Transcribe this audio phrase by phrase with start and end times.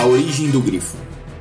[0.00, 0.96] A Origem do Grifo,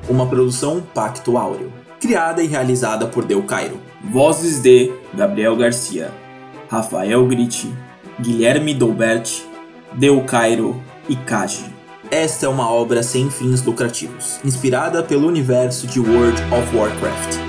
[0.10, 3.80] uma produção Pacto Áureo, criada e realizada por Del Cairo.
[4.12, 6.12] Vozes de Gabriel Garcia,
[6.70, 7.74] Rafael Gritti,
[8.20, 9.44] Guilherme Dolbert,
[9.94, 11.74] Del Cairo e Kaji.
[12.12, 17.40] Esta é uma obra sem fins lucrativos, inspirada pelo universo de World of Warcraft.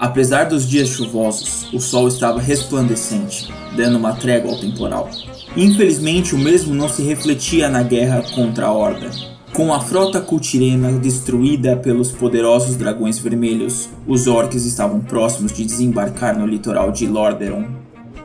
[0.00, 5.10] Apesar dos dias chuvosos, o sol estava resplandecente, dando uma trégua ao temporal.
[5.54, 9.10] Infelizmente, o mesmo não se refletia na guerra contra a Horda.
[9.52, 16.38] Com a frota cultirena destruída pelos poderosos dragões vermelhos, os orcs estavam próximos de desembarcar
[16.38, 17.66] no litoral de Lordaeron.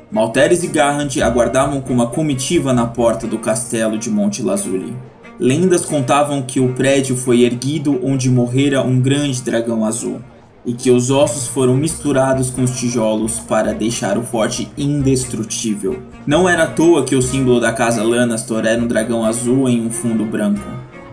[0.09, 4.95] Malteres e Garrand aguardavam com uma comitiva na porta do castelo de Monte Lazuli.
[5.37, 10.21] Lendas contavam que o prédio foi erguido onde morrera um grande dragão azul
[10.65, 16.01] e que os ossos foram misturados com os tijolos para deixar o forte indestrutível.
[16.25, 19.85] Não era à toa que o símbolo da casa Lanastor era um dragão azul em
[19.85, 20.63] um fundo branco.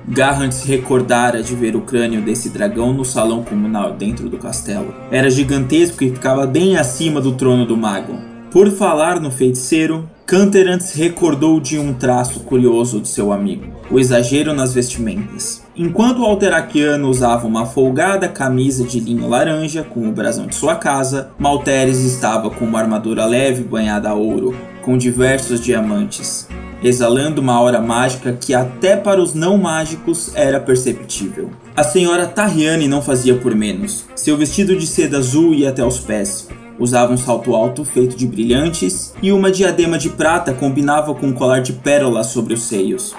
[0.09, 4.93] Garrant se recordara de ver o crânio desse dragão no salão comunal dentro do castelo.
[5.11, 8.32] Era gigantesco e ficava bem acima do trono do mago.
[8.53, 14.53] Por falar no feiticeiro, Canterant recordou de um traço curioso de seu amigo: o exagero
[14.53, 15.63] nas vestimentas.
[15.75, 20.77] Enquanto o Alteraquiano usava uma folgada camisa de linho laranja com o brasão de sua
[20.77, 26.47] casa, Malteres estava com uma armadura leve banhada a ouro, com diversos diamantes,
[26.83, 31.49] exalando uma aura mágica que até para os não mágicos era perceptível.
[31.75, 34.05] A senhora Tarriane não fazia por menos.
[34.15, 36.49] Seu vestido de seda azul ia até os pés.
[36.83, 41.33] Usava um salto alto feito de brilhantes e uma diadema de prata combinava com um
[41.33, 43.15] colar de pérolas sobre os seios.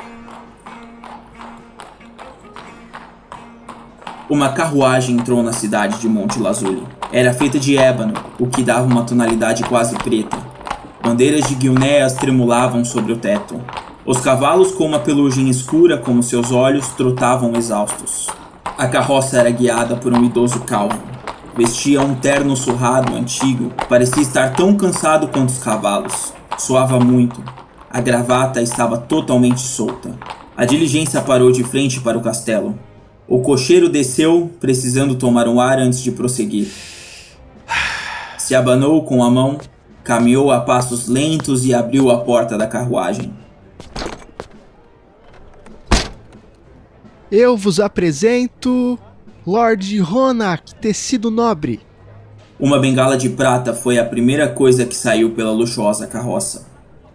[4.30, 6.84] Uma carruagem entrou na cidade de Monte Lazuli.
[7.10, 10.38] Era feita de ébano, o que dava uma tonalidade quase preta.
[11.02, 13.62] Bandeiras de guilnéas tremulavam sobre o teto.
[14.06, 18.28] Os cavalos, com uma pelugem escura como seus olhos, trotavam exaustos.
[18.78, 21.13] A carroça era guiada por um idoso calvo.
[21.56, 26.34] Vestia um terno surrado antigo, parecia estar tão cansado quanto os cavalos.
[26.58, 27.44] Soava muito.
[27.92, 30.18] A gravata estava totalmente solta.
[30.58, 32.78] A diligência parou de frente para o castelo.
[33.28, 36.68] O cocheiro desceu, precisando tomar um ar antes de prosseguir.
[38.38, 39.60] Se abanou com a mão,
[40.04, 43.32] caminhou a passos lentos e abriu a porta da carruagem.
[47.32, 48.98] Eu vos apresento
[49.46, 51.82] Lord Ronak, tecido nobre.
[52.58, 56.66] Uma bengala de prata foi a primeira coisa que saiu pela luxuosa carroça.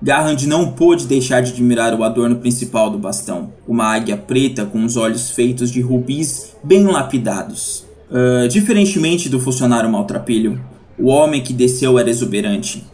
[0.03, 4.85] Garrand não pôde deixar de admirar o adorno principal do bastão, uma águia preta com
[4.85, 7.87] os olhos feitos de rubis bem lapidados.
[8.11, 10.61] Uh, diferentemente do funcionário maltrapilho,
[10.99, 12.85] o homem que desceu era exuberante.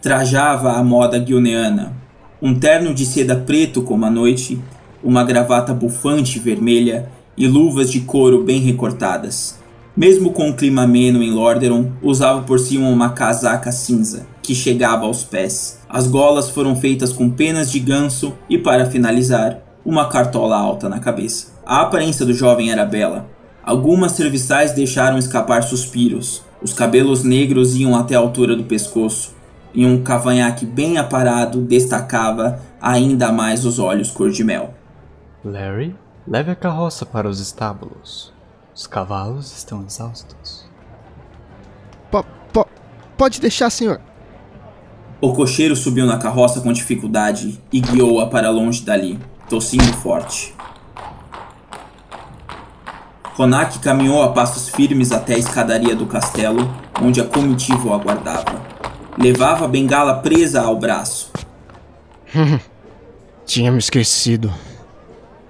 [0.00, 1.92] Trajava a moda guioneana,
[2.40, 4.62] um terno de seda preto como a noite,
[5.02, 9.58] uma gravata bufante vermelha e luvas de couro bem recortadas.
[9.96, 15.04] Mesmo com o clima ameno em Lordaeron, usava por cima uma casaca cinza, que chegava
[15.04, 15.80] aos pés.
[15.88, 20.98] As golas foram feitas com penas de ganso e, para finalizar, uma cartola alta na
[20.98, 21.52] cabeça.
[21.64, 23.28] A aparência do jovem era bela.
[23.62, 26.42] Algumas serviçais deixaram escapar suspiros.
[26.60, 29.34] Os cabelos negros iam até a altura do pescoço,
[29.72, 34.74] e um cavanhaque bem aparado destacava ainda mais os olhos cor-de-mel.
[35.44, 35.94] Larry,
[36.26, 38.32] leve a carroça para os estábulos.
[38.74, 40.68] Os cavalos estão exaustos.
[42.10, 42.66] Po, po,
[43.16, 44.00] pode deixar, senhor.
[45.20, 49.18] O cocheiro subiu na carroça com dificuldade e guiou-a para longe dali,
[49.48, 50.54] tossindo forte.
[53.34, 58.62] Ronak caminhou a passos firmes até a escadaria do castelo, onde a comitiva o aguardava.
[59.18, 61.32] Levava a bengala presa ao braço.
[63.46, 64.52] Tinha me esquecido.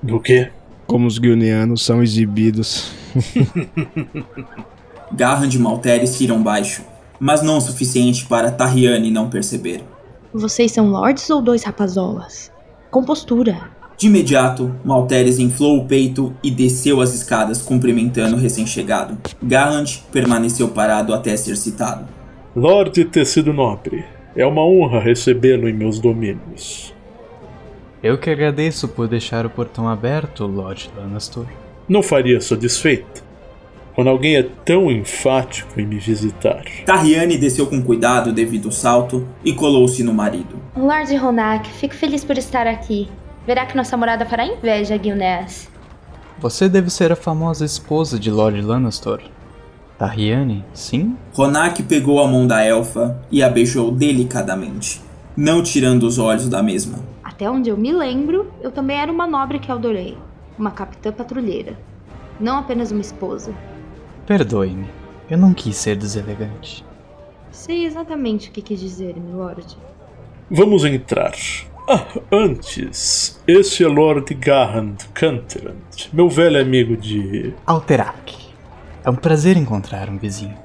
[0.03, 0.51] Do quê?
[0.95, 2.93] Como os guineanos são exibidos.
[5.11, 6.85] Garran de Maltere tiram baixo,
[7.19, 9.83] mas não o suficiente para Tarriane não perceber.
[10.33, 12.53] Vocês são lords ou dois rapazolas?
[12.93, 13.73] Compostura.
[13.99, 19.19] De imediato, Malteres inflou o peito e desceu as escadas cumprimentando o recém-chegado.
[19.43, 22.07] Garrant permaneceu parado até ser citado.
[22.55, 24.05] Lorde Tecido Nobre,
[24.37, 26.94] é uma honra recebê-lo em meus domínios.
[28.05, 31.47] Eu que agradeço por deixar o portão aberto, Lord Lanastor.
[31.89, 33.23] Não faria sua desfeita
[33.95, 36.65] quando alguém é tão enfático em me visitar.
[36.85, 40.61] Tarriane desceu com cuidado devido ao salto e colou-se no marido.
[40.77, 43.09] Lord Ronak, fico feliz por estar aqui.
[43.47, 45.71] Verá que nossa morada fará inveja a Guilness.
[46.41, 49.21] Você deve ser a famosa esposa de Lord Lannister.
[49.97, 51.17] Tariane, sim?
[51.33, 55.01] Ronak pegou a mão da elfa e a beijou delicadamente,
[55.35, 57.14] não tirando os olhos da mesma.
[57.25, 60.19] Até onde eu me lembro, eu também era uma nobre que adorei.
[60.59, 61.77] Uma capitã patrulheira.
[62.39, 63.55] Não apenas uma esposa.
[64.27, 64.87] Perdoe-me,
[65.31, 66.85] eu não quis ser deselegante.
[67.51, 69.77] Sei exatamente o que quis dizer, milord.
[70.51, 71.33] Vamos entrar.
[71.89, 77.55] Ah, antes, esse é Lord Garrand Canterant, meu velho amigo de.
[77.67, 78.35] Alterac.
[79.05, 80.57] É um prazer encontrar um vizinho.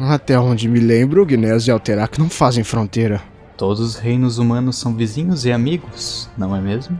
[0.00, 3.22] Até onde me lembro, Guinness e Alterac não fazem fronteira.
[3.56, 6.98] Todos os reinos humanos são vizinhos e amigos, não é mesmo?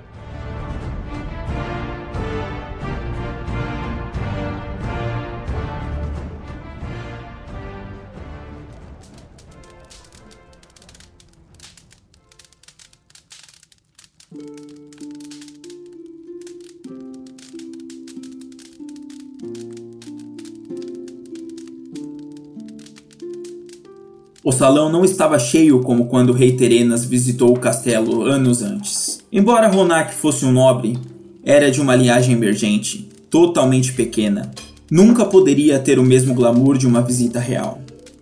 [24.47, 29.25] O salão não estava cheio como quando o rei Terenas visitou o castelo anos antes.
[29.33, 30.99] Embora Ronak fosse um nobre,
[31.43, 34.51] era de uma linhagem emergente, totalmente pequena.
[34.91, 37.81] Nunca poderia ter o mesmo glamour de uma visita real.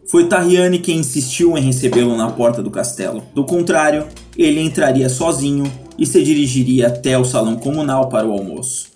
[0.09, 3.25] Foi Tariane quem insistiu em recebê-lo na porta do castelo.
[3.35, 4.07] Do contrário,
[4.39, 5.65] ele entraria sozinho
[5.99, 8.93] e se dirigiria até o salão comunal para o almoço.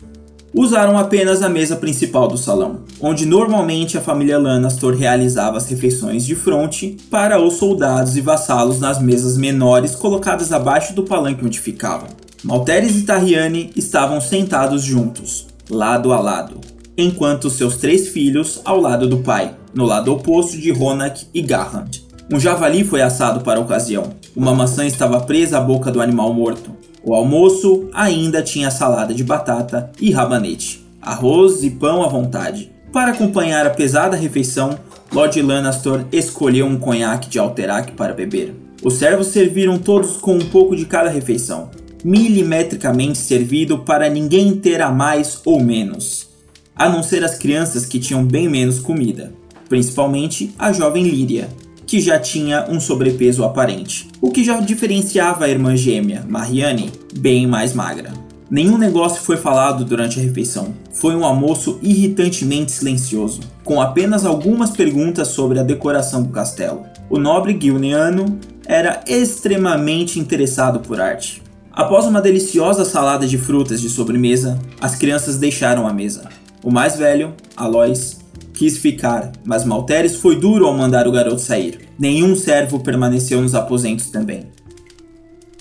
[0.54, 6.24] Usaram apenas a mesa principal do salão, onde normalmente a família Lanastor realizava as refeições
[6.24, 11.60] de fronte para os soldados e vassalos nas mesas menores colocadas abaixo do palanque onde
[11.60, 12.08] ficavam.
[12.42, 16.60] Malteres e Tarriane estavam sentados juntos, lado a lado,
[16.96, 22.06] enquanto seus três filhos ao lado do pai, no lado oposto de Ronak e Garrand.
[22.32, 24.10] Um javali foi assado para a ocasião.
[24.34, 26.75] Uma maçã estava presa à boca do animal morto.
[27.06, 32.72] O almoço ainda tinha salada de batata e rabanete, arroz e pão à vontade.
[32.92, 34.76] Para acompanhar a pesada refeição,
[35.12, 38.56] Lord Lanastor escolheu um conhaque de Alterac para beber.
[38.82, 41.70] Os servos serviram todos com um pouco de cada refeição,
[42.04, 46.26] milimetricamente servido para ninguém ter a mais ou menos,
[46.74, 49.32] a não ser as crianças que tinham bem menos comida,
[49.68, 51.48] principalmente a jovem Líria,
[51.86, 57.46] que já tinha um sobrepeso aparente, o que já diferenciava a irmã gêmea, Marianne, bem
[57.46, 58.12] mais magra.
[58.50, 60.74] Nenhum negócio foi falado durante a refeição.
[60.92, 66.84] Foi um almoço irritantemente silencioso, com apenas algumas perguntas sobre a decoração do castelo.
[67.10, 71.42] O nobre guilneano era extremamente interessado por arte.
[71.72, 76.28] Após uma deliciosa salada de frutas de sobremesa, as crianças deixaram a mesa.
[76.62, 78.18] O mais velho, Alois,
[78.56, 81.88] quis ficar, mas Malteres foi duro ao mandar o garoto sair.
[81.98, 84.46] Nenhum servo permaneceu nos aposentos também.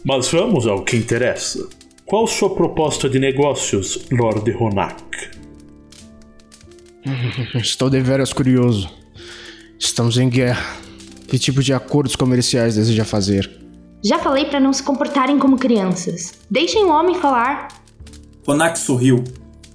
[0.03, 1.67] Mas vamos ao que interessa.
[2.05, 5.03] Qual sua proposta de negócios, Lord Ronak?
[7.55, 8.89] Estou deveras curioso.
[9.77, 10.77] Estamos em guerra.
[11.27, 13.51] Que tipo de acordos comerciais deseja fazer?
[14.03, 16.33] Já falei para não se comportarem como crianças.
[16.49, 17.67] Deixem o homem falar.
[18.47, 19.23] Ronak sorriu,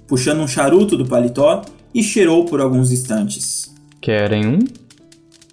[0.07, 1.61] puxando um charuto do paletó
[1.93, 3.73] e cheirou por alguns instantes.
[3.99, 4.59] Querem um?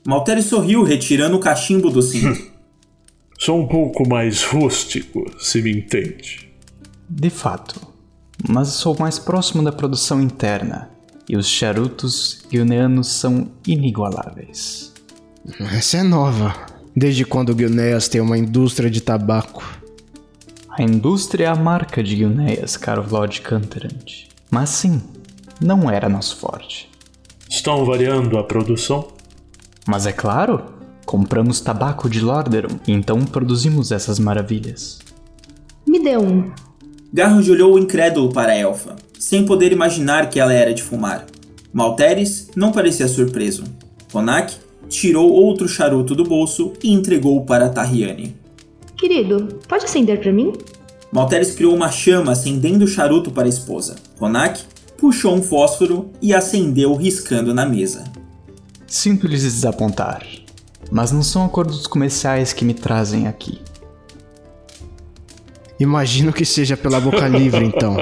[0.06, 2.50] Malteri sorriu, retirando o cachimbo do cinto.
[3.38, 6.50] Sou um pouco mais rústico, se me entende.
[7.08, 7.80] De fato.
[8.48, 10.90] Mas sou mais próximo da produção interna.
[11.28, 14.92] E os charutos guineanos são inigualáveis.
[15.72, 16.54] Essa é nova.
[16.96, 19.62] Desde quando Guinéas tem uma indústria de tabaco?
[20.68, 24.26] A indústria é a marca de Guinéas, caro Lord Canterant.
[24.50, 25.00] Mas sim,
[25.60, 26.90] não era nosso forte.
[27.48, 29.08] Estão variando a produção?
[29.86, 30.62] Mas é claro,
[31.06, 34.98] compramos tabaco de Lordaeron, então produzimos essas maravilhas.
[35.86, 36.52] Me dê um.
[37.12, 41.24] Garrod olhou incrédulo para a elfa, sem poder imaginar que ela era de fumar.
[41.72, 43.64] Malteres não parecia surpreso.
[44.12, 44.54] Ronak
[44.88, 48.36] tirou outro charuto do bolso e entregou para Tarriane.
[48.96, 50.52] Querido, pode acender para mim?
[51.10, 53.96] Malteres criou uma chama acendendo o charuto para a esposa.
[54.18, 54.62] Ronak
[54.98, 58.04] puxou um fósforo e acendeu riscando na mesa.
[58.86, 60.26] Sinto lhes desapontar,
[60.90, 63.60] mas não são acordos comerciais que me trazem aqui.
[65.78, 67.96] Imagino que seja pela boca livre, então.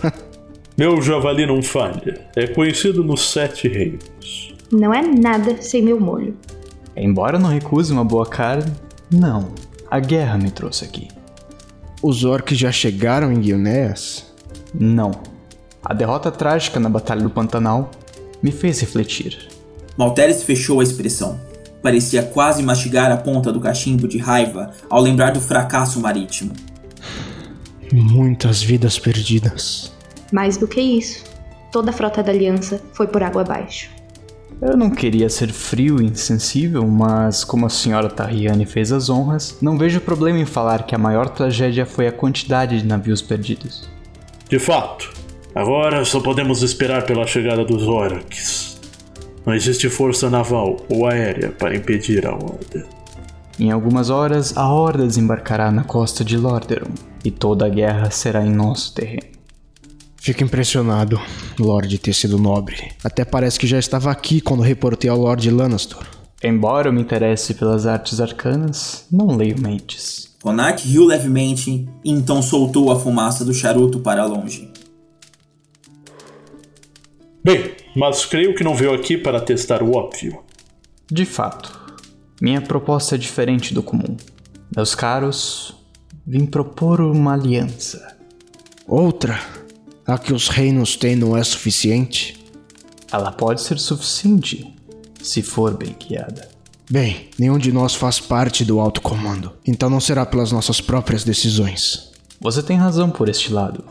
[0.78, 2.26] Meu javali não falha.
[2.34, 4.54] É conhecido nos Sete Reinos.
[4.72, 6.34] Não é nada sem meu molho.
[6.96, 8.72] Embora não recuse uma boa carne,
[9.10, 9.52] não.
[9.90, 11.08] A guerra me trouxe aqui.
[12.02, 14.32] Os orcs já chegaram em Guinéas?
[14.72, 15.10] Não.
[15.82, 17.90] A derrota trágica na Batalha do Pantanal
[18.42, 19.48] me fez refletir.
[19.96, 21.40] Malteres fechou a expressão.
[21.82, 26.52] Parecia quase mastigar a ponta do cachimbo de raiva ao lembrar do fracasso marítimo.
[27.90, 29.90] Muitas vidas perdidas.
[30.30, 31.24] Mais do que isso,
[31.72, 33.90] toda a frota da Aliança foi por água abaixo.
[34.60, 39.56] Eu não queria ser frio e insensível, mas como a senhora Tarriane fez as honras,
[39.62, 43.88] não vejo problema em falar que a maior tragédia foi a quantidade de navios perdidos.
[44.50, 45.10] De fato,
[45.54, 48.80] agora só podemos esperar pela chegada dos Orcs.
[49.44, 52.86] Não existe força naval ou aérea para impedir a Horda.
[53.58, 58.44] Em algumas horas, a Horda desembarcará na costa de Lordaeron e toda a guerra será
[58.44, 59.30] em nosso terreno.
[60.16, 61.18] Fico impressionado,
[61.58, 62.92] Lorde ter sido nobre.
[63.02, 66.06] Até parece que já estava aqui quando reportei ao Lorde Lanastor.
[66.42, 70.30] Embora eu me interesse pelas artes arcanas, não leio mentes.
[70.42, 74.70] Ronak riu levemente e então soltou a fumaça do charuto para longe.
[77.42, 80.42] Bem, mas creio que não veio aqui para testar o óbvio.
[81.10, 81.72] De fato,
[82.40, 84.16] minha proposta é diferente do comum.
[84.74, 85.74] Meus caros,
[86.26, 88.16] vim propor uma aliança.
[88.86, 89.40] Outra?
[90.06, 92.44] A que os reinos têm não é suficiente?
[93.10, 94.74] Ela pode ser suficiente,
[95.22, 96.48] se for bem guiada.
[96.90, 101.24] Bem, nenhum de nós faz parte do alto comando, então não será pelas nossas próprias
[101.24, 102.12] decisões.
[102.40, 103.84] Você tem razão por este lado.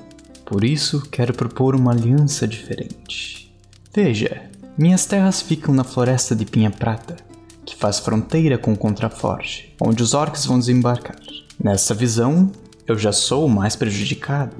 [0.49, 3.53] Por isso, quero propor uma aliança diferente.
[3.93, 7.17] Veja, minhas terras ficam na floresta de Pinha Prata,
[7.63, 11.19] que faz fronteira com o Contraforte, onde os orcs vão desembarcar.
[11.63, 12.51] Nessa visão,
[12.87, 14.55] eu já sou o mais prejudicado.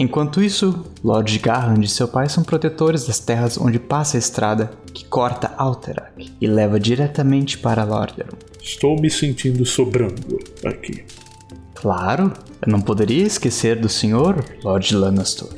[0.00, 4.72] Enquanto isso, Lord Garrand e seu pai são protetores das terras onde passa a estrada
[5.12, 8.38] corta Alterac e leva diretamente para Lordaeron.
[8.62, 11.04] Estou me sentindo sobrando aqui.
[11.74, 15.52] Claro, eu não poderia esquecer do senhor Lord Lanastor,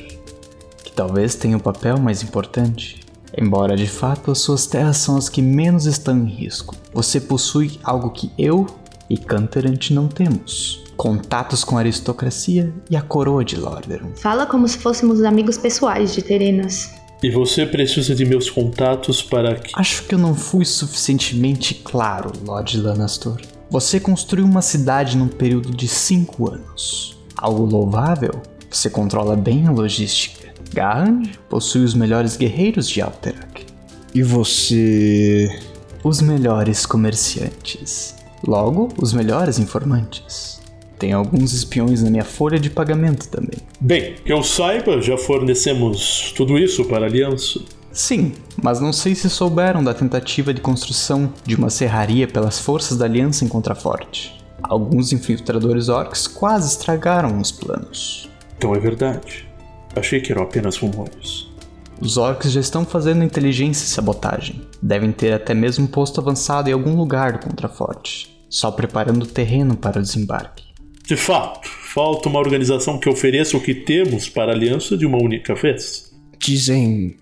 [0.83, 3.01] que talvez tenha o um papel mais importante.
[3.39, 7.79] Embora de fato as suas terras são as que menos estão em risco, você possui
[7.85, 8.67] algo que eu
[9.09, 14.17] e Canterant não temos: contatos com a aristocracia e a coroa de Lordaeron.
[14.17, 17.04] Fala como se fôssemos amigos pessoais de Terenas.
[17.25, 19.73] E você precisa de meus contatos para que.
[19.75, 23.41] Acho que eu não fui suficientemente claro, Lord Lanastor.
[23.71, 27.17] Você construiu uma cidade num período de cinco anos.
[27.35, 28.43] Algo louvável?
[28.71, 30.53] Você controla bem a logística.
[30.75, 33.65] Garand possui os melhores guerreiros de Alterac.
[34.15, 35.49] E você.
[36.05, 38.17] Os melhores comerciantes.
[38.47, 40.54] Logo, os melhores informantes.
[40.99, 43.59] Tem alguns espiões na minha folha de pagamento também.
[43.81, 47.61] Bem, que eu saiba, já fornecemos tudo isso para a Aliança.
[47.93, 52.99] Sim, mas não sei se souberam da tentativa de construção de uma serraria pelas forças
[52.99, 54.35] da Aliança em Contraforte.
[54.63, 58.29] Alguns infiltradores orcs quase estragaram os planos.
[58.57, 59.49] Então é verdade.
[59.95, 61.47] Achei que eram apenas rumores.
[62.01, 64.63] Os orcs já estão fazendo inteligência e sabotagem.
[64.83, 69.77] Devem ter até mesmo posto avançado em algum lugar do Contraforte, só preparando o terreno
[69.77, 70.64] para o desembarque.
[71.07, 75.23] De fato, falta uma organização que ofereça o que temos para a aliança de uma
[75.23, 76.11] única vez.
[76.39, 77.17] Dizem.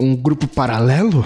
[0.00, 1.24] um grupo paralelo?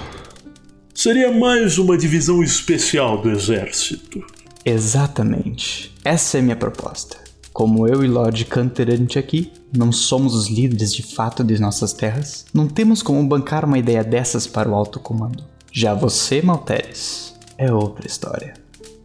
[0.95, 4.23] Seria mais uma divisão especial do exército.
[4.67, 5.95] Exatamente.
[6.05, 7.17] Essa é minha proposta.
[7.55, 12.45] Como eu e Lord Canterante aqui não somos os líderes de fato de nossas terras,
[12.53, 15.43] não temos como bancar uma ideia dessas para o alto comando.
[15.73, 18.53] Já você, Malteres, é outra história.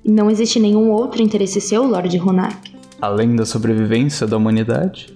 [0.03, 2.68] E não existe nenhum outro interesse seu, Lord Ronak?
[3.01, 5.13] Além da sobrevivência da humanidade?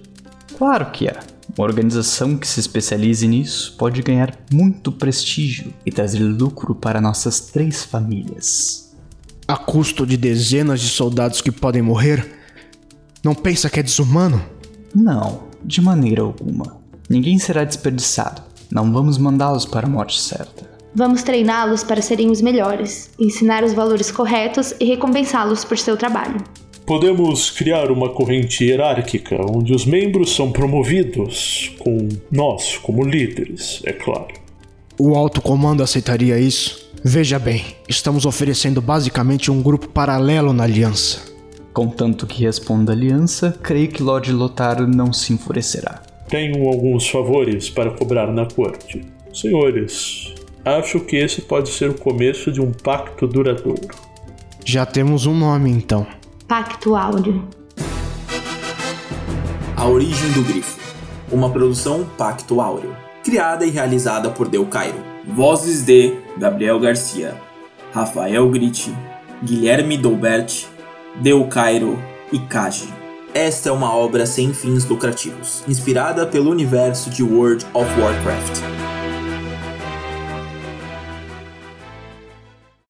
[0.56, 1.20] Claro que há.
[1.56, 7.40] Uma organização que se especialize nisso pode ganhar muito prestígio e trazer lucro para nossas
[7.40, 8.96] três famílias.
[9.46, 12.26] A custo de dezenas de soldados que podem morrer?
[13.22, 14.42] Não pensa que é desumano?
[14.94, 16.78] Não, de maneira alguma.
[17.08, 18.42] Ninguém será desperdiçado.
[18.70, 20.68] Não vamos mandá-los para a morte certa.
[20.94, 26.42] Vamos treiná-los para serem os melhores, ensinar os valores corretos e recompensá-los por seu trabalho.
[26.86, 33.92] Podemos criar uma corrente hierárquica onde os membros são promovidos, com nós como líderes, é
[33.92, 34.34] claro.
[34.98, 36.92] O alto comando aceitaria isso?
[37.02, 41.22] Veja bem, estamos oferecendo basicamente um grupo paralelo na aliança.
[41.72, 46.02] Contanto que responda a aliança, creio que Lord Lotaro não se enfurecerá.
[46.28, 49.00] Tenho alguns favores para cobrar na corte.
[49.32, 53.88] Senhores, acho que esse pode ser o começo de um pacto duradouro.
[54.66, 56.06] Já temos um nome então.
[56.56, 57.42] Pacto Áureo.
[59.76, 60.78] A Origem do Grifo.
[61.32, 62.94] Uma produção Pacto Áureo.
[63.24, 65.02] Criada e realizada por Del Cairo.
[65.26, 67.34] Vozes de Gabriel Garcia,
[67.92, 68.96] Rafael Gritti,
[69.42, 70.66] Guilherme Dolbert,
[71.16, 72.94] Del Cairo e Kaji.
[73.34, 78.83] Esta é uma obra sem fins lucrativos, inspirada pelo universo de World of Warcraft.